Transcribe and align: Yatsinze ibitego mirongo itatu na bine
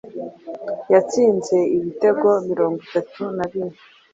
Yatsinze 0.93 1.57
ibitego 1.75 2.27
mirongo 2.49 2.77
itatu 2.87 3.21
na 3.35 3.45
bine 3.51 3.77